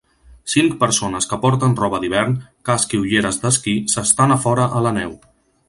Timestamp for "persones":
0.83-1.27